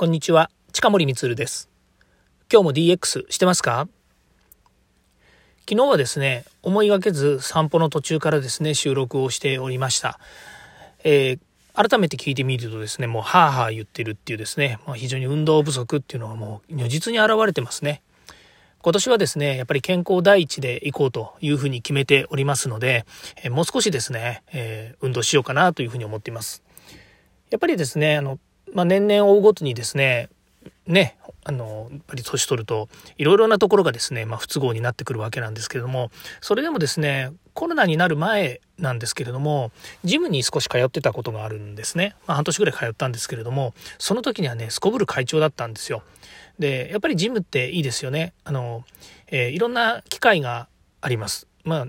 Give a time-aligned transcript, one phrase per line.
[0.00, 1.68] こんにちは、近森光です。
[2.50, 3.86] 今日も DX してますか？
[5.68, 10.18] 昨日はですね、思いがけず散歩の途中からですね、収録をしておりました。
[11.04, 11.38] えー、
[11.74, 18.00] 改めて聞いてみるとですね、もうハーハー言ってるっていうですね、まあ、非常に運動不足っていうのはもう如実に現れてますね。
[18.80, 23.04] 今年はですね、やっぱり健康第一で行こうというふうに決めておりますので、
[23.44, 26.62] え、もう少しですね、えー、運動しようかなというふうに思っています。
[27.50, 28.38] やっぱりですね、あの、
[28.74, 30.28] まあ、年々追うごとにですね
[30.86, 36.10] ねあのやっぱり年取るといろいろなところがですね、まあ、不都合になってくるわけなんですけれども
[36.40, 39.72] それでもですねコロナになる前なんですけれども
[40.04, 46.02] ジムに少し通ってたことがあるんですね、まあ、半年ぐらい通ったんですけれどもその時にはねすこぶる会長だったんですよ。
[46.58, 48.34] でやっぱりジムっていいですよね。
[48.44, 48.84] あの、
[49.28, 50.68] えー、いろんな機会が
[51.00, 51.46] あります。
[51.64, 51.86] まあ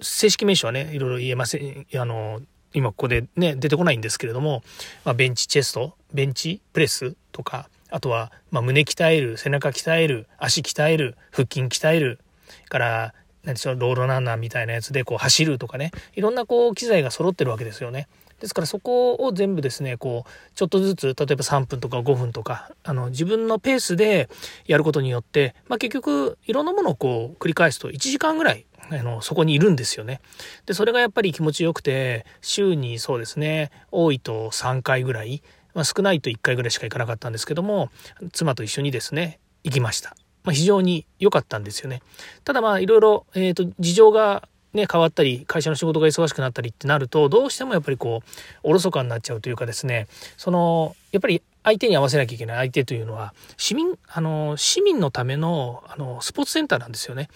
[0.00, 2.40] 正式名称はねいろいろ言えませんあの
[2.78, 4.62] 今ここでね出てこないんですけれども、
[5.04, 12.20] まあ、ベンチチェストベンチプレスとかあとは、ま胸鍛える背中鍛える足鍛える腹筋鍛える
[12.68, 18.08] から何でしょうロードランナーみたいなやつでこう走るとかねいろんなこう機材が揃ってるわけですよね。
[18.40, 24.28] ですからそこを全部ですねこうちょっとずつ例えば3分とか5分とかあの自分のペースで
[24.66, 30.20] やることによって、まあ、結局いろんなものをこう繰り返すと1時間ぐらいあの、そこにいるんですよね。
[30.66, 35.42] で、それがやっぱり気持ちよくて、週にそうですね、多いと3回ぐらい、
[35.74, 37.90] まあ、少ないと1回ぐらいしか行かなかったんですけども、
[38.32, 40.16] 妻と一緒にですね、行きました。
[40.44, 42.02] まあ、非常に良かったんですよね。
[42.44, 48.28] ただまあ、いろいろ、えっ、ー、と、事情がね、変わったり、会社の仕事が忙しくなったりってなると、どうしてもやっぱりこう、
[48.62, 57.28] おろそかになっちゃうというかですね、その、やっぱり相手に合わせなきゃいけない相手というのは、市民、あの、市民のための、あの、スポーツセンターなんですよね。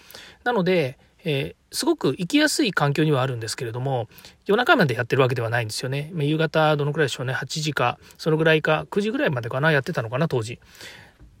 [0.43, 4.07] なので、えー、すごく行きやすい環境にはあるんですけれども
[4.45, 7.33] 夜中までやってるわけではないんですよね、ま、夕方どのくらいでしょうね。
[7.33, 10.59] 8時かそのぐらいか9時ぐらいまでかなやってたのかな当時。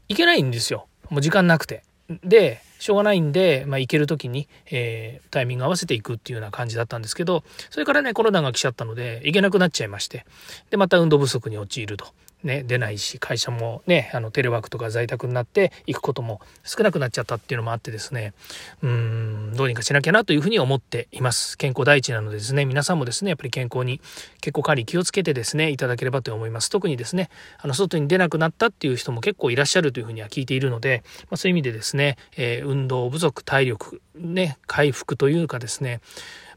[0.09, 0.87] 行けないんですよ。
[1.09, 1.83] もう時間なくて。
[2.23, 10.25] でしょうがないんで、まあ、行ける時に、えー、タイミング合わせていくっていうような感じだったんですけどそれからねコロナが来ちゃったので行けなくなっちゃいまして。
[10.69, 12.07] でまた運動不足に陥ると。
[12.43, 18.33] ね、出ないし会社もねあのテレワークとか在宅になって行くことも少なくなっちゃったっていうのもあってですね。
[18.81, 21.57] うんどうにかしなきゃなというふうに思っています。
[21.57, 22.65] 健康第一なのでですね。
[22.65, 24.01] 皆さんもですねやっぱり健康に
[24.41, 26.69] 健康管理気をつけてですねいただければと思います。
[26.69, 36.01] 特にですねあの外に出なくなったっていう人も結構いらっしゃるというふうには聞いているので、まあ、そういう意味でですね、えー、運動不足体力ね回復というかですね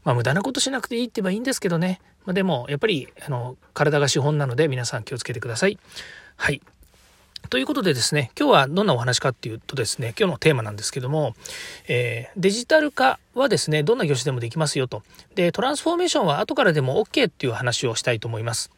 [0.07, 5.79] まあ無駄なことしなくていいって言えばいいんですけどねまあ、でもやっぱりあの体が資本なので皆さん気をつけてください。
[6.35, 6.61] はい。
[7.49, 11.33] ということでですね、今日はどんなお話かっていうとですね、今日のテーマなんですけども、
[11.87, 15.03] えー、デジタル化はですね、どんな業種でもできますよと。
[15.35, 18.69] で、トランスフォーメーションは後からでも OK っていう話をしたいと思います。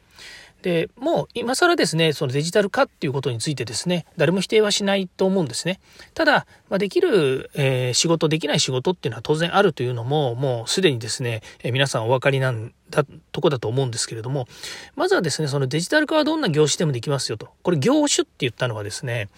[0.62, 5.80] で、もう今更ですね、そのデジタル化っていうことについてですね、誰も否定はしないと思うんですね。
[6.14, 14.48] ただ、まあ、できる、えー、仕事、できない仕事っていうのは当然あるというのも、もうすでにですね、えー、皆さんお分かりなんだとこだと思うんですけれども、
[14.96, 17.50] まずはですね、そのデジタル化はどんな業種でもできますよと。
[17.62, 19.30] これ業種って言ったのはですね、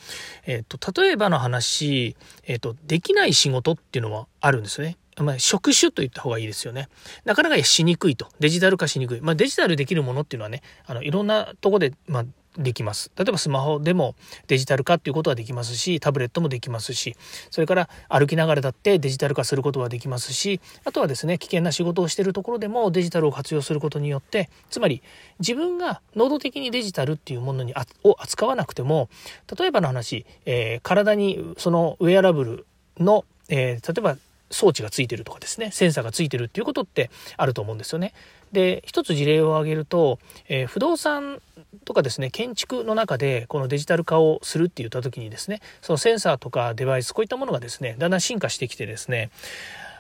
[0.45, 2.15] えっ、ー、と、例えばの話、
[2.45, 4.97] えっ、と、できない仕事っていうのはあるんですよね。
[5.17, 6.88] まあ、職種と言った方がいいですよね。
[7.25, 8.27] なかなかしにくいと。
[8.39, 9.22] デジタル化しにくい。
[9.22, 12.25] まあ、デジタルできるものっていうのはね、あの、いろんなとこで、まあ、
[12.57, 13.11] できます。
[13.16, 14.16] 例えばスマホでも
[14.47, 17.16] デジタル化っていうことはできますし、タブレットもできますし、
[17.49, 25.01] それから歩きながらだってデジタル化することはできますし、あとはですね、危険な仕事をしているところでもデジタルを活用することによって、つまり
[25.39, 27.73] 自分が能動的にデジタルっていうものに
[28.03, 29.09] を扱わなくても、
[29.57, 32.66] 例えばの話、えー、体にそのウェアラブル
[32.97, 34.17] の、えー、例えば
[34.51, 38.13] 装置がついてるとかですねセンサーがついてるっていうことってあると思うんですよね。
[38.51, 40.19] で一つ事例を挙げると、
[40.50, 41.41] えー、不動産
[41.85, 49.31] とかですね建築の中でこのデジタル化をするって言った時にですねそのセンサーとかデバイスこういったものがですねだんだん進化してきてですね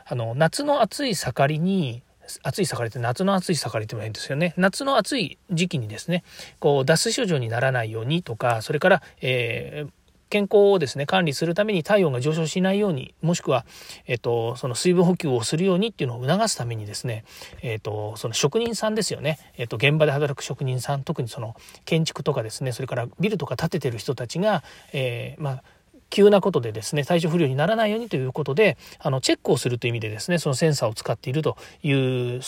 [0.05, 2.03] あの夏の暑い盛りに
[2.43, 6.23] 暑い盛りって夏の暑い盛りってもいいんですよね夏の暑い時期にですね
[6.59, 9.91] こう脱水症状にならないようにとかそれから、えー
[10.31, 13.65] 健康をですね、管理するために体温が上昇しないように、もしくは、
[14.07, 17.25] えっと、その水分補給をするようにっていうのを促すためにですね、
[17.61, 24.63] えっと、その職人さんですよね、えっと、現場で働く職人さん、特にその建築とかですね、それからビルとか建ててる人たちが、
[24.93, 25.63] えー、まあ、
[26.11, 32.41] 急なことでですね体調不良にならないようにということであのチェックをするという意味でですねそのセンサーを使っているという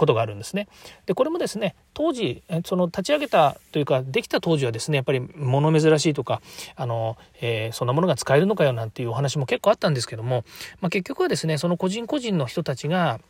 [0.00, 0.66] ことがあるんですね。
[1.06, 6.40] でこれもですね当時その立ち上げたというかできた当時はですねやっぱり物珍しいとか
[6.74, 10.44] あの、えー、そんなものが使えるのかよなんていうお話も結構あったんですけども、
[10.80, 13.20] まあ、結局はですねその個人個人の人たちが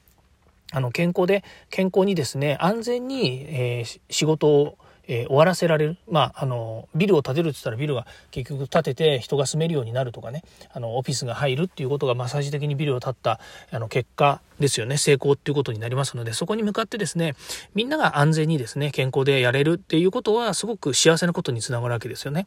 [0.73, 4.79] あの健康で健康にですね安全に、えー、仕事を
[5.13, 5.97] えー、終わらせられる。
[6.09, 13.41] まあ、あの、ビルを建てるって言ったらビルが結局建てて人が住めるようになるとかね、あの、オフィスが入るっていうことが、まあ、最終的にビルを建った、
[13.73, 17.35] あの、結果ですよね、成功っていうことになりますので、そこに向かってですね、
[17.75, 22.47] みんなが安全にですね、健康でやれるっていうことは、すごく幸せなことにつながるわけですよね。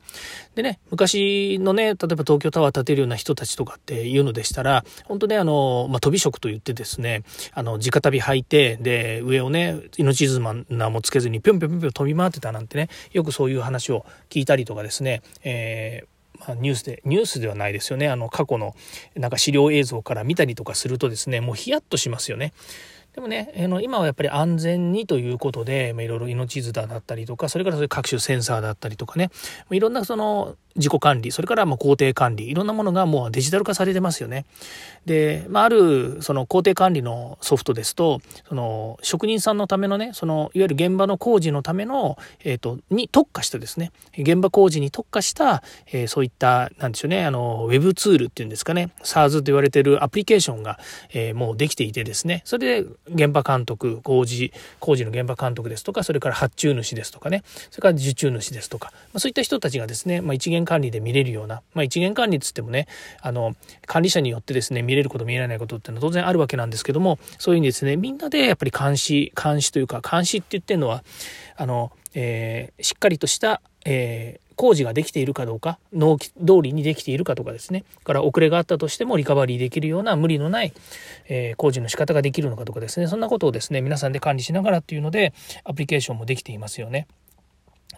[0.56, 7.24] でね、昔のね、例えば東京タワー建てるような人たちとかっていうのでしたら、本当ね、あの、まあ、飛び職と言ってですね、
[7.54, 16.13] あの、直旅履いて、で、上をね、命綱もつけずにぴょんぴょんぴょん飛び回ってたなんてね、よくそういう話を聞いたりとかですね、えー、
[16.60, 18.10] ニュースで、ニュースではないですよね。
[18.10, 18.76] あの、過去の、
[19.16, 22.54] なんか資料映像から見たりとかするとですね、もうヒヤッとしますよね。
[23.14, 29.30] でもね、あの今はやっぱり安全にということで、まあ、いろいろ命綱だったりとか、それからそういう各種センサーだったりとかね、
[29.70, 34.46] いろんなその自己管理、それからまあ工程管理、いろんなものがもうデジタル化されてますよね。
[35.06, 45.62] で、まあ、あるその工程管理のソフトですと、その職人さんのためのね、そのいわゆる現場の工事のための、えっ、ー、と、に特化したですね、現場工事に特化した、
[45.92, 50.80] えー、そういった、なんでしょうね、あの、ウェブツールっていうんですかね、SARS と言われてるアプリケーションが、
[51.14, 62.88] えー、もうできていてですね、それで現場監督、工事、工事の現場監督ですとか、それから発注主ですとかね、それから受注主ですとか、まあ、そういった人たちがですね、まあ、一元管理で見れるような、まあ、一元管理つってもね
[63.22, 63.56] あの
[63.86, 71.04] 管理者によってですね見れること見れないことっていうのは当然あるわけなんですけどもそういうふうにですねみんなでやっぱり監視監視というか監視って言ってるのは
[71.56, 80.74] あの、えー、しっかりとした、えー、工事ができているかどうか納期通りにできているかとかですねから遅れがあったとしてもリカバリーできるような無理のない、
[81.28, 85.34] え、工事の仕方ができるのかとかですねそんなことをですね皆さんで管理しながらっていうので
[85.64, 87.08] アプリケーションもできていますよね。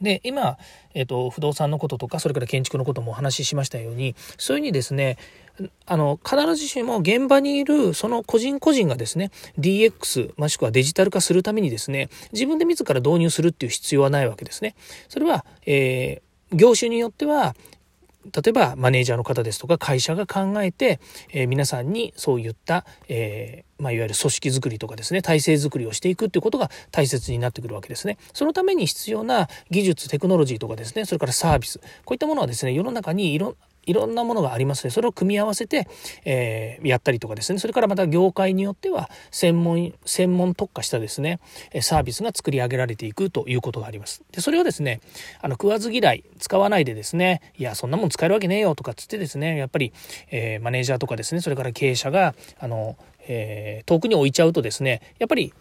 [0.02, 0.58] で、今、
[0.94, 5.18] えっ、と、不動産のこととか、それから建築のこともお話ししましたように、そういうふうにですね、
[5.86, 14.76] あの、必ずしも現場にいるその個人個人がですね、DX、もしくはデジタル化するためにですね、自分で自ら導入するっていう必要はないわけですね。
[15.08, 16.25] それは、えー、
[16.56, 17.56] 業種によっては、
[18.34, 21.00] 例えばマネージャーの方ですとか会社が考えて、
[21.32, 28.18] えー、皆さんにそういった、えー、まあ、いわゆる組織づくりとかですね体制づくりをしていくっていうことが大切になってくるわけですね。
[28.34, 35.88] そのために必要な技術テクノロジーとかですねそれからサービスこういったものはですね世の中にいろいろんなものがありますので、それを組み合わせて、
[36.26, 41.40] えー、やったりとかですね、それからまた業界によっては、専門、専門特化したですね、
[41.82, 44.24] サービスが作り上げられていくということがあります。
[44.32, 45.02] で、それをですね、
[45.42, 49.94] あの、食わず嫌い、使わないでですね、いや、そんなもん使えるわけねえよとかつってですね、やっぱり、
[50.32, 52.98] えー、マネージャーとかですね、それから経営者が、あの、
[53.28, 55.54] えー、遠くに置いちゃうとですね、やっぱり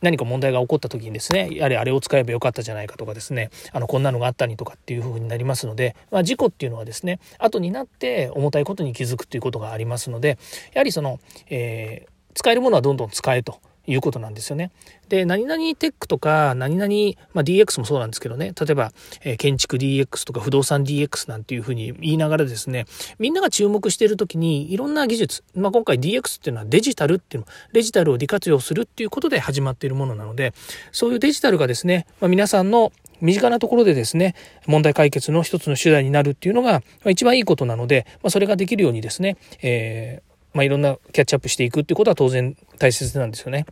[0.00, 10.38] 何か問題が起こった時にですね、やはりあれを使えばよかったじゃないかとかですね、あの、こんなのがあったりとかっていう風になりますので、まあ、事故っていうのはですね、後になって重たいことに気づくということがありますので、
[10.72, 13.60] やはりその、えー、使えるものはどんどん使えと。
[13.92, 14.70] いうことなんですよね。
[15.08, 16.88] で、何々テックとか、何々、
[17.34, 18.92] まあ、DX もそうなんですけどね、例えば、
[19.24, 22.86] えー、建築 DX とか不動産 DX なんていうふうに言いながらですね、
[23.18, 30.54] みんなが注目している時に、いろんな技術、まあ、今回 DX っていうのはデジタルっていうの、デジタルを利活用するっていうことで始まっているものなので、
[30.92, 34.34] そういうデジタルがですね、まあ、皆さんの身近なところでですね、
[34.66, 43.66] 問題解決の一つの手段になるっていうのが、まあ、一番いいことなので、まあ、それができるようにですね、えーまあ、いろんなキャッチアップしていくっていうことは当然大切なんですよね。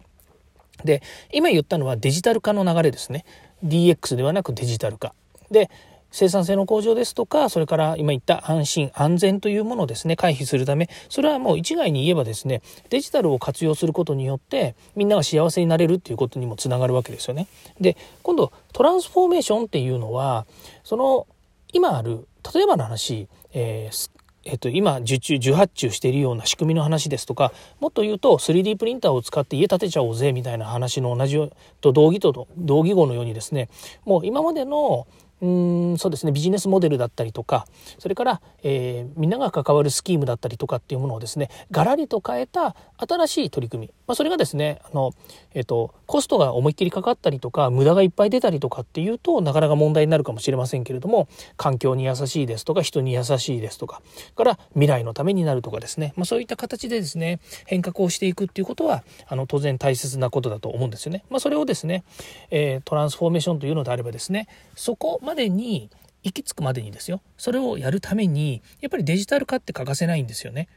[0.84, 1.02] で、
[1.32, 3.24] 今言ったのはデジタル化の流れですね。
[3.64, 5.14] DX ではなくデジタル化。
[5.50, 5.70] で、
[6.10, 17.46] 生産性の向上ですとか、それから今言った安心、安全というものをですね、回避するため、それはもう一概に言えばですね、デジタルを活用することによって、みんなが幸せになれるっていうことにもつながるわけですよね。
[17.80, 20.46] で、今度、トランスフォーメーションっていうのは、
[20.82, 21.26] その、
[21.72, 24.10] 今ある、例えばの話、えー、
[24.50, 31.36] えっと、今受注受発注しているような仕組みの話ですとかもっと言うと 3D プリンターを使って家建てちゃおうぜみたいな話の同じ
[31.82, 33.68] と同義と同義語のようにですね
[34.06, 35.06] もう今までの
[35.40, 35.46] う
[35.94, 36.32] んそうですね。
[36.32, 37.66] ビジネスモデルだったりとか
[37.98, 45.12] それから、えー、みんなが関わるスキームだったりとかっていうものをですねガラリと変えた新しい取り組み、まあ、それがですねあの、
[45.54, 54.02] えーと、コストが思いっきりかかったりとか無駄がいっぱい出たりとかっていうとなかなか問題になるかもしれませんけれども環境に優しいですとか人に優しいですとか
[54.36, 61.24] から未来のためになるとかですね、まあ、そういった形でですね変革をしていくっていうことはあの当然大切なことだと思うんですよね。
[61.30, 62.04] まあ、それをですね、
[62.50, 65.90] えー、トランスフォーメーションというのであればですねそこまでに
[66.22, 67.20] 行き着くまでにですよ。
[67.36, 70.68] それをやるためにやっぱりデジタル化って欠かせないんですよね。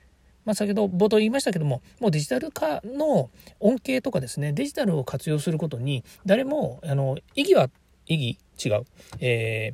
[0.44, 3.30] まあ、先ほど冒頭言いましたけどももうデジタル化の
[3.60, 7.70] 恩恵とかですねデジタルを活用することに誰もあの意義は
[8.08, 8.86] 意義違う、
[9.20, 9.74] え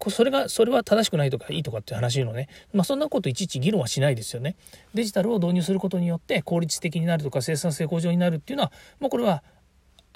[0.00, 4.56] ー、それがそれは正しくないとかいいとかっていう話のね、まあ、そんなこといちいち議論はしないですよね。
[4.94, 9.42] デジタルを導入することによって効率的になるとか生産性向上になるっていうのはもうこれは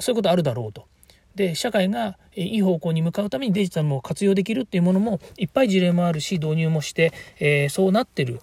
[0.00, 0.88] そういうことあるだろうと。
[1.36, 8.40] で社会がいい方向に向かうためにデジタルも活用できるっていうものもいっぱい事例もあるし導入もして、えー、そうなってる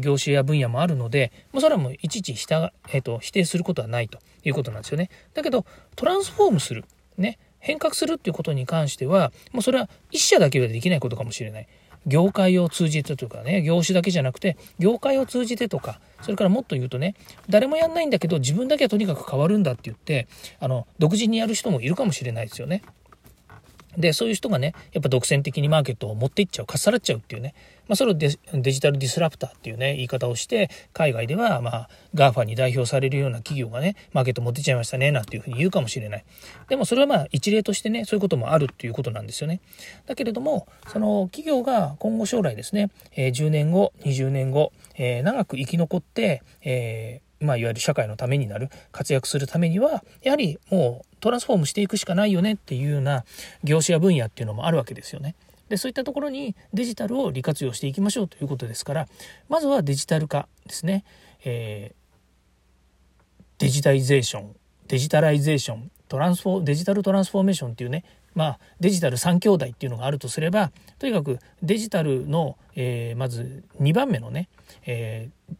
[0.00, 2.46] 業種や分野もあるので、ま、それはもういちいち否,、
[2.92, 5.10] えーと、否定することはないということなんですよね。
[5.34, 6.84] だけどトランスフォームする、
[7.18, 11.68] ね、変革するっていうことに関してはもうそれは1社だけではできないことかもしれない。
[12.06, 17.14] 業界を通じてというかね業種だけじゃなくて業界を通じてとかそれからもっと言うとね
[17.48, 20.28] 誰もやんないんだけど自分だけはとにかく変わるんだって言って
[20.60, 22.82] あの独自にやる人もいるかもしれないですよね。
[23.96, 27.54] でそういう人がねやっぱ独占的にマーケットを持っていっちゃうかっさらっちゃうっていうね、
[27.88, 28.38] まあ、それをデジ
[28.80, 36.24] タルディスラプターっていうね言い方をして海外ではまあ GAFA に代表されるような企業がねマーケット持ってちゃいましたねなんていうふうに言うかもしれない
[36.68, 39.60] でもそれはまあ一例としてねそういうこともあるっていうことなんですよね
[40.06, 53.24] だけれどもその企業が今後将来ですね、えー、10年後20年後、えー、長く生き残って、えーまあ、いわゆる社会のためになる活躍するためにはやはりもうトランスフォームしていくしかないよねっていうような
[53.62, 55.34] 業種や分野っていうのもあるわけですよね。
[55.68, 59.08] でそういったところにデジタルを利活用していきましょうということですから
[59.48, 61.04] まずはデジタル化ですね、
[61.44, 64.56] えー、デジタリゼーション
[64.88, 68.04] デジタライゼーショントランスフォデジタルトランスフォーメーションっていうね
[68.34, 74.48] まあ、デジタル3兄弟っていうのがあるとすればとにかくデジタルの、えー、まず2番目のね、
[74.86, 75.54] えー、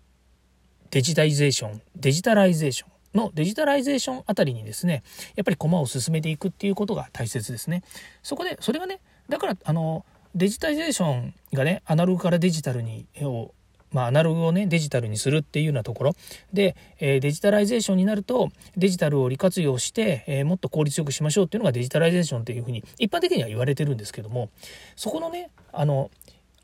[0.90, 5.04] デジタイゼーションデジタライゼーションのデジタライゼーションあたりにですね
[5.36, 7.84] やっぱり駒を進めていくっていうことが大切ですね。
[8.22, 10.04] そこでそれがねだからあの
[10.34, 13.52] デジタイゼーションがねアナログからデジタルにを
[13.94, 16.16] まあ、アナログをねデジタルにするっていうようなところ
[16.52, 24.50] で、えー、デジタライゼーションになるとデジタルを利活用して、えー、もっと効率よくしましょうっていうのがデジタライゼーションっていうふうに一般的には言われてるんですけども
[24.96, 26.10] そこのねあの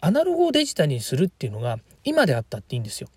[0.01, 3.09] アナログをデジタルにするっていうのが今であったっていいんですよ。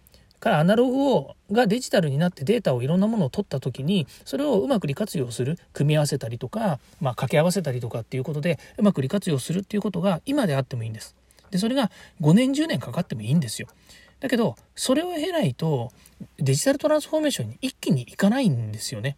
[0.44, 11.16] からアナログをがデジタルになってデータをいろんなものを取った時にそれをうまく利活用する組み合わせたりとか、まあ、掛け合わせたりとかっていうことでうまく利活用するっていうことが今であってもいいんです。
[11.50, 13.70] でそれが5年10年かかってもいいんですよ。
[14.20, 15.94] だけどそれを経ないと
[16.38, 19.16] デジタルトランスフォーメーションに一気にいかないんですよね。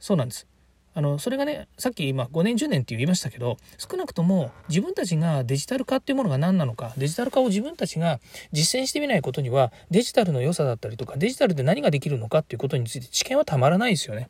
[0.00, 0.46] そうなんです。
[0.94, 8.20] あのそれがねさっき今5年10年って言いましたけど少なくとも自分たちがデジタル化っていうものが何なのかデジタル化を自分たちが
[8.52, 14.28] 実践してみないことにはデジタルの良さだったりとかデジタルで何ができるのかっていうことについて知見はたまらないですよね。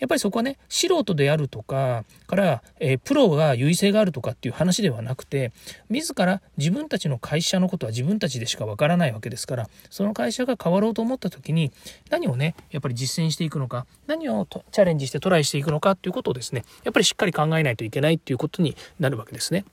[0.00, 5.52] やっぱりそこはね素人であるとかから、えー、プロが優位性があるとかっていう話ではなくて
[5.88, 11.70] 自ら自分たちの会社のことは自分たちでしかわからないわけですからその会社が変わろうと思った時に
[12.10, 19.64] 何をねやっぱり実践していくのか何をチャレンジしてトライしていくのかっていうことをですねやっぱりしっかり考えないといけないっていうことになるわけですね。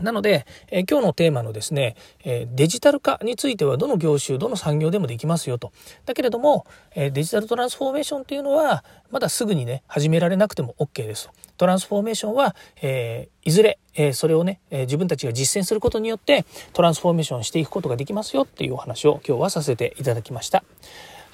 [0.00, 5.72] なので、えー、今日のテーマのですね、えー、デジタル化についてはどの業種、どの産業でもできますよと。
[6.04, 11.32] だけれども、えー、デジタルトランスフォーメーションというのは、まだすぐにね、始められなくても OK ですと。
[11.56, 20.64] トランスフォーメーションは、えいずれ、えそれをね、え自分たちが実践することによって、トランスフォーメーションしていくことができますよっていうお話を今日はさせていただきました。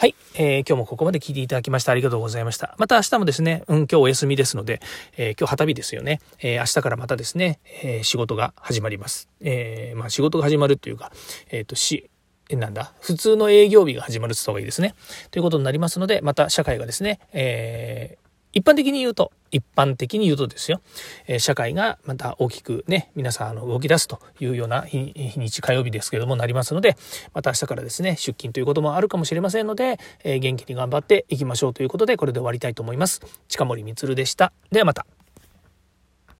[0.00, 2.74] はい、えー、今日もここまで聞いていただきましてありがとうございました。
[2.78, 4.80] また明日もですね、うん、今日お休みですので、
[5.18, 6.20] えー、今日旗日ですよね。
[6.38, 9.28] えー、明日からまたですね、えー、仕事が始まります。
[9.42, 11.12] えー、まあ仕事が始まるというか、
[11.50, 12.08] えっ、ー、と、し、
[12.48, 14.94] なんだ、普通の営業日が始まるって言った方がいいですね。
[15.32, 20.80] ということになりますので、また社会がですね、えー、一般的に言うと、一般的に言うとですよ、
[21.26, 24.98] えー、社会がまた大きくね、皆さんあの動き出すというような日
[25.36, 26.96] にち火曜日ですけれどもなりますので、
[27.34, 33.20] また明日からですね、出勤ということもあるかもしれませんので、えー、元気に頑張っていきましょうということで、これで終わりたいと思います。
[33.48, 34.52] 近森光でした。
[34.70, 35.19] ではまた。